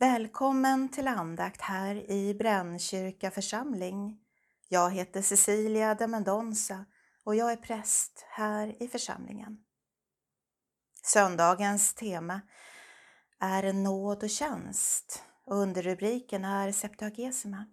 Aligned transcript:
Välkommen 0.00 0.88
till 0.88 1.08
andakt 1.08 1.60
här 1.60 2.10
i 2.10 2.34
Brännkyrka 2.34 3.30
församling. 3.30 4.18
Jag 4.68 4.90
heter 4.90 5.22
Cecilia 5.22 5.94
de 5.94 6.06
Mendonça 6.06 6.84
och 7.24 7.34
jag 7.36 7.52
är 7.52 7.56
präst 7.56 8.26
här 8.28 8.82
i 8.82 8.88
församlingen. 8.88 9.58
Söndagens 11.02 11.94
tema 11.94 12.40
är 13.40 13.72
nåd 13.72 14.22
och 14.22 14.30
tjänst 14.30 15.22
och 15.44 15.56
underrubriken 15.56 16.44
är 16.44 16.72
Septuagesima. 16.72 17.66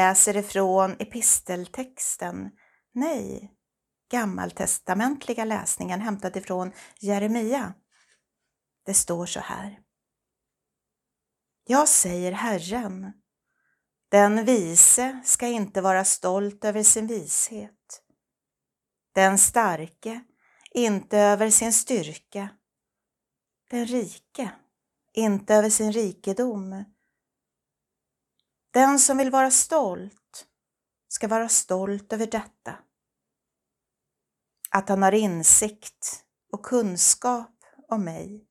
Läser 0.00 0.36
ifrån 0.36 0.96
episteltexten, 0.98 2.50
nej, 2.92 3.52
gammaltestamentliga 4.10 5.44
läsningen 5.44 6.00
hämtad 6.00 6.36
ifrån 6.36 6.72
Jeremia. 7.00 7.74
Det 8.86 8.94
står 8.94 9.26
så 9.26 9.40
här. 9.40 9.78
Jag 11.64 11.88
säger 11.88 12.32
Herren, 12.32 13.12
den 14.10 14.44
vise 14.44 15.20
ska 15.24 15.46
inte 15.46 15.80
vara 15.80 16.04
stolt 16.04 16.64
över 16.64 16.82
sin 16.82 17.06
vishet, 17.06 18.02
den 19.14 19.38
starke 19.38 20.24
inte 20.70 21.18
över 21.18 21.50
sin 21.50 21.72
styrka, 21.72 22.48
den 23.70 23.86
rike 23.86 24.50
inte 25.12 25.54
över 25.54 25.70
sin 25.70 25.92
rikedom, 25.92 26.84
den 28.70 28.98
som 28.98 29.18
vill 29.18 29.30
vara 29.30 29.50
stolt 29.50 30.46
ska 31.08 31.28
vara 31.28 31.48
stolt 31.48 32.12
över 32.12 32.26
detta. 32.26 32.78
Att 34.70 34.88
han 34.88 35.02
har 35.02 35.12
insikt 35.12 36.24
och 36.52 36.64
kunskap 36.64 37.64
om 37.88 38.04
mig. 38.04 38.46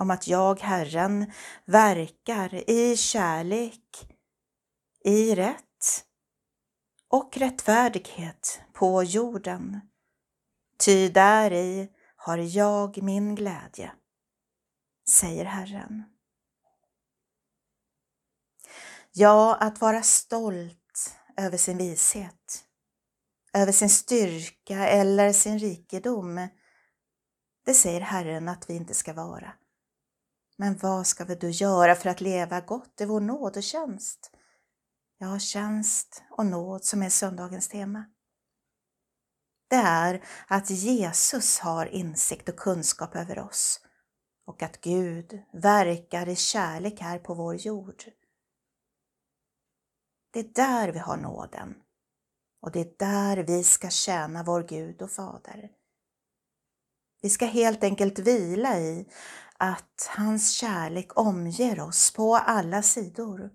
Om 0.00 0.10
att 0.10 0.28
jag, 0.28 0.60
Herren, 0.60 1.32
verkar 1.64 2.70
i 2.70 2.96
kärlek, 2.96 4.14
i 5.04 5.34
rätt 5.34 6.04
och 7.08 7.36
rättfärdighet 7.36 8.60
på 8.72 9.02
jorden. 9.02 9.80
Ty 10.84 11.08
där 11.08 11.52
i 11.52 11.90
har 12.16 12.38
jag 12.38 13.02
min 13.02 13.34
glädje, 13.34 13.92
säger 15.10 15.44
Herren. 15.44 16.17
Ja, 19.12 19.56
att 19.60 19.80
vara 19.80 20.02
stolt 20.02 21.14
över 21.36 21.58
sin 21.58 21.78
vishet, 21.78 22.64
över 23.52 23.72
sin 23.72 23.90
styrka 23.90 24.88
eller 24.88 25.32
sin 25.32 25.58
rikedom, 25.58 26.48
det 27.64 27.74
säger 27.74 28.00
Herren 28.00 28.48
att 28.48 28.70
vi 28.70 28.74
inte 28.74 28.94
ska 28.94 29.12
vara. 29.12 29.52
Men 30.56 30.76
vad 30.76 31.06
ska 31.06 31.24
vi 31.24 31.34
då 31.34 31.48
göra 31.48 31.94
för 31.94 32.10
att 32.10 32.20
leva 32.20 32.60
gott 32.60 33.00
i 33.00 33.04
vår 33.04 33.20
nåd 33.20 33.56
och 33.56 33.62
tjänst? 33.62 34.30
Ja, 35.18 35.38
tjänst 35.38 36.22
och 36.30 36.46
nåd 36.46 36.84
som 36.84 37.02
är 37.02 37.10
söndagens 37.10 37.68
tema. 37.68 38.04
Det 39.68 39.76
är 39.76 40.24
att 40.46 40.70
Jesus 40.70 41.58
har 41.58 41.86
insikt 41.86 42.48
och 42.48 42.56
kunskap 42.56 43.16
över 43.16 43.38
oss 43.38 43.80
och 44.46 44.62
att 44.62 44.80
Gud 44.80 45.42
verkar 45.52 46.28
i 46.28 46.36
kärlek 46.36 47.00
här 47.00 47.18
på 47.18 47.34
vår 47.34 47.56
jord. 47.56 48.04
Det 50.30 50.40
är 50.40 50.54
där 50.54 50.92
vi 50.92 50.98
har 50.98 51.16
nåden 51.16 51.74
och 52.60 52.72
det 52.72 52.80
är 52.80 52.94
där 52.98 53.36
vi 53.36 53.64
ska 53.64 53.90
tjäna 53.90 54.42
vår 54.42 54.62
Gud 54.62 55.02
och 55.02 55.10
Fader. 55.10 55.70
Vi 57.22 57.30
ska 57.30 57.46
helt 57.46 57.84
enkelt 57.84 58.18
vila 58.18 58.78
i 58.78 59.08
att 59.58 60.10
hans 60.16 60.52
kärlek 60.52 61.18
omger 61.18 61.80
oss 61.80 62.12
på 62.12 62.36
alla 62.36 62.82
sidor 62.82 63.50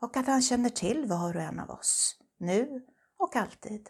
och 0.00 0.16
att 0.16 0.26
han 0.26 0.42
känner 0.42 0.70
till 0.70 1.06
var 1.06 1.36
och 1.36 1.42
en 1.42 1.60
av 1.60 1.70
oss, 1.70 2.16
nu 2.38 2.86
och 3.18 3.36
alltid. 3.36 3.88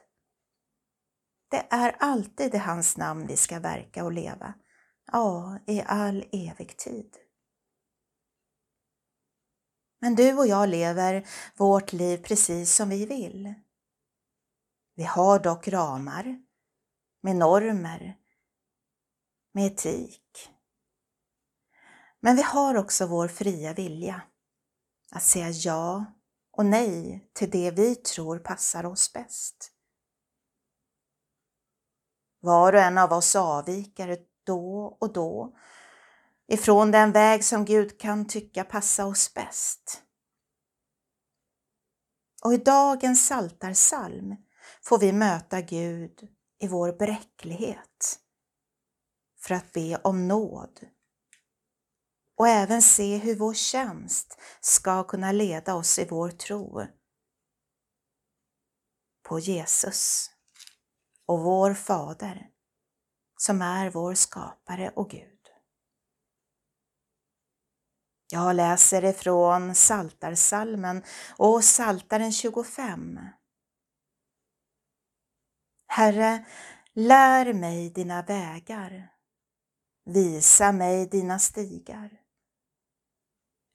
Det 1.51 1.67
är 1.71 1.97
alltid 1.99 2.55
i 2.55 2.59
hans 2.59 2.97
namn 2.97 3.27
vi 3.27 3.37
ska 3.37 3.59
verka 3.59 4.05
och 4.05 4.13
leva, 4.13 4.55
ja, 5.13 5.59
i 5.67 5.83
all 5.87 6.25
evig 6.33 6.77
tid. 6.77 7.17
Men 10.01 10.15
du 10.15 10.39
och 10.39 10.47
jag 10.47 10.69
lever 10.69 11.29
vårt 11.57 11.93
liv 11.93 12.19
precis 12.23 12.75
som 12.75 12.89
vi 12.89 13.07
vill. 13.07 13.55
Vi 14.95 15.05
har 15.05 15.39
dock 15.39 15.69
ramar 15.69 16.43
med 17.23 17.37
normer, 17.37 18.17
med 19.53 19.67
etik. 19.67 20.51
Men 22.21 22.37
vi 22.37 22.43
har 22.43 22.75
också 22.75 23.07
vår 23.07 23.29
fria 23.29 23.75
vilja 23.75 24.23
att 25.11 25.23
säga 25.23 25.51
ja 25.51 26.05
och 26.53 26.67
nej 26.67 27.29
till 27.33 27.51
det 27.51 27.71
vi 27.71 27.95
tror 27.95 28.39
passar 28.39 28.87
oss 28.87 29.13
bäst. 29.13 29.73
Var 32.41 32.73
och 32.73 32.81
en 32.81 32.99
av 32.99 33.13
oss 33.13 33.37
avviker 33.37 34.19
då 34.45 34.97
och 35.01 35.13
då 35.13 35.57
ifrån 36.51 36.91
den 36.91 37.13
väg 37.13 37.45
som 37.45 37.65
Gud 37.65 38.01
kan 38.01 38.27
tycka 38.27 38.65
passa 38.65 39.07
oss 39.07 39.35
bäst. 39.35 40.03
Och 42.45 42.55
i 42.55 42.57
dagens 42.57 43.27
saltarsalm 43.27 44.37
får 44.83 44.99
vi 44.99 45.13
möta 45.13 45.61
Gud 45.61 46.29
i 46.61 46.69
vår 46.69 46.93
bräcklighet 46.93 48.21
för 49.41 49.55
att 49.55 49.73
be 49.73 49.97
om 49.97 50.29
nåd 50.29 50.81
och 52.37 52.49
även 52.49 52.83
se 52.83 53.17
hur 53.17 53.37
vår 53.37 53.55
tjänst 53.55 54.39
ska 54.61 55.05
kunna 55.05 55.33
leda 55.33 55.75
oss 55.75 55.99
i 55.99 56.05
vår 56.05 56.31
tro 56.31 56.87
på 59.29 59.39
Jesus 59.39 60.31
och 61.27 61.41
vår 61.41 61.75
Fader 61.75 62.51
som 63.37 63.63
är 63.63 63.91
vår 63.91 64.15
skapare 64.15 64.93
och 64.97 65.11
Gud. 65.11 65.40
Jag 68.33 68.57
läser 68.57 69.05
ifrån 69.05 69.75
Saltarsalmen 69.75 71.03
och 71.37 71.65
Saltaren 71.65 72.33
25. 72.33 73.21
Herre, 75.87 76.45
lär 76.93 77.53
mig 77.53 77.91
dina 77.91 78.23
vägar. 78.23 79.11
Visa 80.05 80.73
mig 80.73 81.07
dina 81.07 81.39
stigar. 81.39 82.11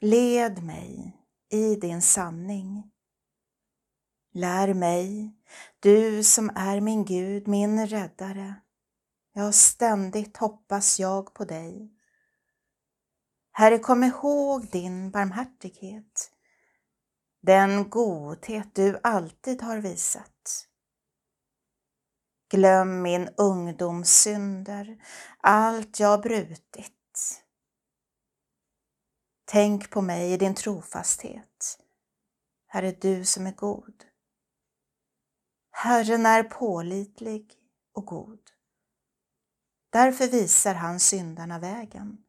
Led 0.01 0.63
mig 0.63 1.17
i 1.51 1.75
din 1.75 2.01
sanning. 2.01 2.91
Lär 4.33 4.73
mig, 4.73 5.35
du 5.79 6.23
som 6.23 6.51
är 6.55 6.81
min 6.81 7.05
Gud, 7.05 7.47
min 7.47 7.87
räddare. 7.87 8.55
Ja, 9.33 9.51
ständigt 9.51 10.37
hoppas 10.37 10.99
jag 10.99 11.33
på 11.33 11.45
dig. 11.45 11.94
Herre, 13.57 13.79
kom 13.79 14.03
ihåg 14.03 14.71
din 14.71 15.11
barmhärtighet, 15.11 16.31
den 17.41 17.89
godhet 17.89 18.75
du 18.75 18.99
alltid 19.03 19.61
har 19.61 19.77
visat. 19.77 20.67
Glöm 22.49 23.01
min 23.01 23.29
ungdoms 23.37 24.21
synder, 24.21 24.97
allt 25.37 25.99
jag 25.99 26.21
brutit. 26.21 27.43
Tänk 29.45 29.89
på 29.89 30.01
mig 30.01 30.33
i 30.33 30.37
din 30.37 30.55
trofasthet. 30.55 31.79
Herre, 32.67 32.91
du 32.91 33.25
som 33.25 33.47
är 33.47 33.55
god. 33.55 34.05
Herren 35.71 36.25
är 36.25 36.43
pålitlig 36.43 37.53
och 37.93 38.05
god. 38.05 38.51
Därför 39.89 40.27
visar 40.27 40.73
han 40.73 40.99
syndarna 40.99 41.59
vägen. 41.59 42.24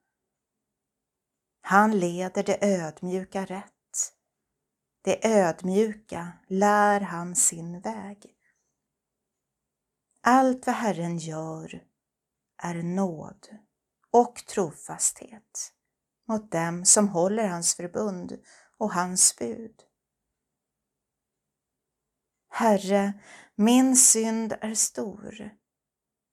Han 1.68 1.98
leder 1.98 2.42
det 2.42 2.58
ödmjuka 2.66 3.44
rätt. 3.44 4.12
Det 5.02 5.26
ödmjuka 5.28 6.32
lär 6.48 7.00
han 7.00 7.36
sin 7.36 7.80
väg. 7.80 8.36
Allt 10.20 10.66
vad 10.66 10.74
Herren 10.74 11.18
gör 11.18 11.84
är 12.62 12.74
nåd 12.82 13.48
och 14.10 14.36
trofasthet 14.36 15.72
mot 16.28 16.50
dem 16.50 16.84
som 16.84 17.08
håller 17.08 17.48
hans 17.48 17.74
förbund 17.74 18.38
och 18.78 18.92
hans 18.92 19.36
bud. 19.38 19.82
Herre, 22.48 23.12
min 23.54 23.96
synd 23.96 24.52
är 24.60 24.74
stor. 24.74 25.50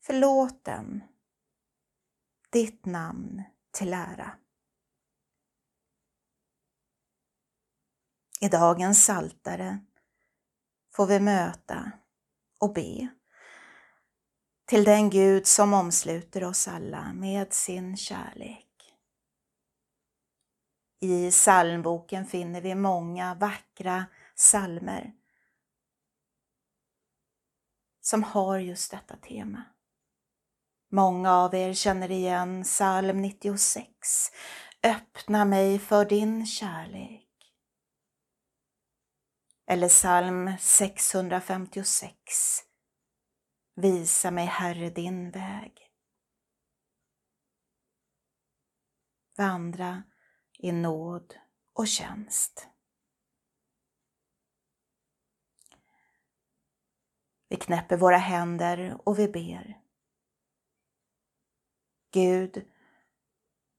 Förlåt 0.01 0.65
den. 0.65 1.03
Ditt 2.51 2.85
namn 2.85 3.43
till 3.71 3.93
ära. 3.93 4.37
I 8.43 8.49
dagens 8.49 9.05
saltare 9.05 9.79
får 10.93 11.05
vi 11.05 11.19
möta 11.19 11.91
och 12.59 12.73
be 12.73 13.07
till 14.65 14.83
den 14.83 15.09
Gud 15.09 15.47
som 15.47 15.73
omsluter 15.73 16.43
oss 16.43 16.67
alla 16.67 17.13
med 17.13 17.53
sin 17.53 17.97
kärlek. 17.97 18.95
I 20.99 21.31
psalmboken 21.31 22.25
finner 22.25 22.61
vi 22.61 22.75
många 22.75 23.35
vackra 23.35 24.05
psalmer 24.35 25.13
som 28.01 28.23
har 28.23 28.59
just 28.59 28.91
detta 28.91 29.15
tema. 29.15 29.63
Många 30.91 31.33
av 31.33 31.55
er 31.55 31.73
känner 31.73 32.11
igen 32.11 32.63
psalm 32.63 33.21
96. 33.21 33.87
Öppna 34.83 35.45
mig 35.45 35.79
för 35.79 36.05
din 36.05 36.45
kärlek. 36.45 37.22
Eller 39.65 39.87
psalm 39.87 40.57
656. 40.59 42.13
Visa 43.75 44.31
mig, 44.31 44.45
Herre, 44.45 44.89
din 44.89 45.31
väg. 45.31 45.89
Vandra 49.37 50.03
i 50.59 50.71
nåd 50.71 51.35
och 51.73 51.87
tjänst. 51.87 52.67
Vi 57.49 57.55
knäpper 57.55 57.97
våra 57.97 58.17
händer 58.17 58.97
och 59.05 59.19
vi 59.19 59.27
ber. 59.27 59.79
Gud, 62.11 62.71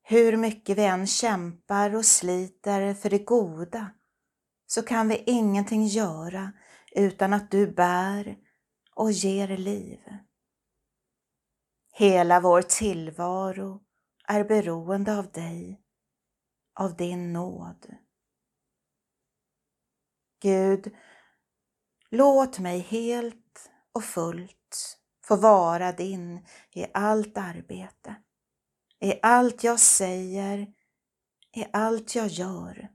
hur 0.02 0.36
mycket 0.36 0.78
vi 0.78 0.84
än 0.84 1.06
kämpar 1.06 1.94
och 1.94 2.04
sliter 2.04 2.94
för 2.94 3.10
det 3.10 3.24
goda 3.24 3.90
så 4.66 4.83
kan 4.83 5.09
vi 5.09 5.23
ingenting 5.26 5.87
göra 5.87 6.52
utan 6.92 7.33
att 7.33 7.50
du 7.50 7.73
bär 7.73 8.37
och 8.94 9.12
ger 9.12 9.56
liv. 9.56 10.00
Hela 11.92 12.40
vår 12.40 12.62
tillvaro 12.62 13.83
är 14.28 14.44
beroende 14.44 15.18
av 15.18 15.33
dig, 15.33 15.80
av 16.75 16.97
din 16.97 17.33
nåd. 17.33 17.97
Gud, 20.42 20.94
låt 22.11 22.59
mig 22.59 22.78
helt 22.78 23.71
och 23.92 24.04
fullt 24.04 24.99
få 25.25 25.37
vara 25.37 25.92
din 25.92 26.47
i 26.73 26.87
allt 26.94 27.38
arbete, 27.38 28.14
i 29.00 29.21
allt 29.23 29.64
jag 29.64 29.80
säger, 29.80 30.59
i 31.52 31.66
allt 31.73 32.14
jag 32.14 32.26
gör. 32.26 32.93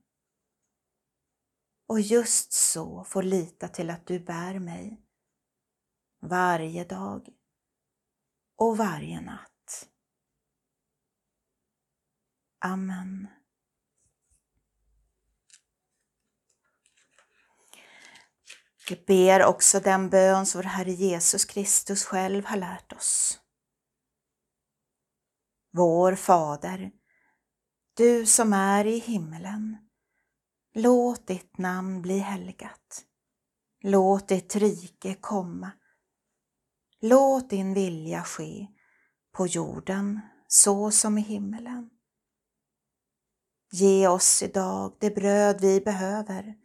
Och 1.89 2.01
just 2.01 2.53
så 2.53 3.03
få 3.03 3.21
lita 3.21 3.67
till 3.67 3.89
att 3.89 4.07
du 4.07 4.19
bär 4.19 4.59
mig 4.59 5.01
varje 6.21 6.83
dag 6.83 7.29
och 8.55 8.77
varje 8.77 9.21
natt. 9.21 9.89
Amen. 12.59 13.27
Vi 18.89 19.03
ber 19.07 19.45
också 19.45 19.79
den 19.79 20.09
bön 20.09 20.45
som 20.45 20.61
vår 20.61 20.63
Herre 20.63 20.91
Jesus 20.91 21.45
Kristus 21.45 22.05
själv 22.05 22.45
har 22.45 22.57
lärt 22.57 22.93
oss. 22.93 23.39
Vår 25.71 26.15
Fader, 26.15 26.91
du 27.93 28.25
som 28.25 28.53
är 28.53 28.85
i 28.85 28.97
himmelen. 28.97 29.88
Låt 30.73 31.27
ditt 31.27 31.57
namn 31.57 32.01
bli 32.01 32.19
helgat. 32.19 33.05
Låt 33.81 34.27
ditt 34.27 34.55
rike 34.55 35.15
komma. 35.21 35.71
Låt 37.01 37.49
din 37.49 37.73
vilja 37.73 38.23
ske 38.23 38.67
på 39.31 39.47
jorden 39.47 40.19
så 40.47 40.91
som 40.91 41.17
i 41.17 41.21
himmelen. 41.21 41.89
Ge 43.71 44.07
oss 44.07 44.43
idag 44.43 44.97
det 44.99 45.15
bröd 45.15 45.61
vi 45.61 45.81
behöver 45.81 46.55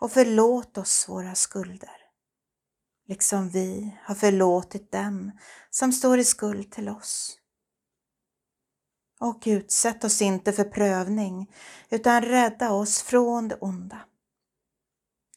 och 0.00 0.12
förlåt 0.12 0.78
oss 0.78 1.08
våra 1.08 1.34
skulder, 1.34 1.96
liksom 3.06 3.48
vi 3.48 3.98
har 4.02 4.14
förlåtit 4.14 4.92
dem 4.92 5.38
som 5.70 5.92
står 5.92 6.18
i 6.18 6.24
skuld 6.24 6.72
till 6.72 6.88
oss 6.88 7.38
och 9.24 9.42
utsätt 9.46 10.04
oss 10.04 10.22
inte 10.22 10.52
för 10.52 10.64
prövning, 10.64 11.54
utan 11.90 12.22
rädda 12.22 12.72
oss 12.72 13.02
från 13.02 13.48
det 13.48 13.54
onda. 13.54 14.00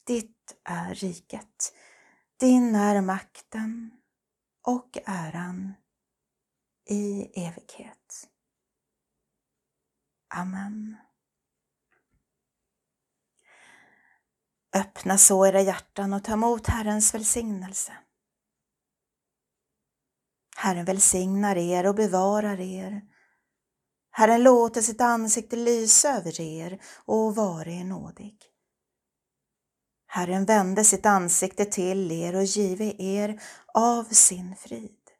Ditt 0.05 0.55
är 0.63 0.95
riket, 0.95 1.73
din 2.39 2.75
är 2.75 3.01
makten 3.01 3.91
och 4.65 4.97
äran 5.05 5.73
i 6.89 7.31
evighet. 7.45 8.29
Amen. 10.35 10.97
Öppna 14.75 15.17
så 15.17 15.45
era 15.45 15.61
hjärtan 15.61 16.13
och 16.13 16.23
ta 16.23 16.33
emot 16.33 16.67
Herrens 16.67 17.13
välsignelse. 17.13 17.93
Herren 20.57 20.85
välsignar 20.85 21.55
er 21.55 21.87
och 21.87 21.95
bevarar 21.95 22.59
er. 22.59 23.16
Herren 24.17 24.43
låter 24.43 24.81
sitt 24.81 25.01
ansikte 25.01 25.55
lysa 25.55 26.09
över 26.09 26.41
er 26.41 26.81
och 27.05 27.35
vare 27.35 27.73
er 27.73 27.83
nådig. 27.83 28.37
Herren 30.07 30.45
vände 30.45 30.83
sitt 30.83 31.05
ansikte 31.05 31.65
till 31.65 32.11
er 32.11 32.35
och 32.35 32.43
give 32.43 32.95
er 32.99 33.41
av 33.73 34.03
sin 34.03 34.55
frid. 34.55 35.11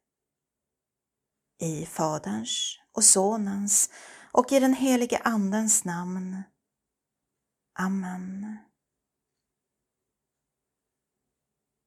I 1.62 1.86
Faderns 1.86 2.80
och 2.94 3.04
Sonens 3.04 3.90
och 4.32 4.52
i 4.52 4.60
den 4.60 4.74
helige 4.74 5.18
Andens 5.18 5.86
namn. 5.86 6.44
Amen. 7.80 8.58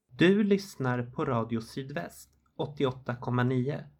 Du 0.08 0.44
lyssnar 0.44 1.02
på 1.02 1.24
Radio 1.24 1.60
Sydväst 1.60 2.30
88,9. 2.58 3.99